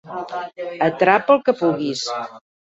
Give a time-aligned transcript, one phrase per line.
[0.87, 2.03] Atrapa el que puguis.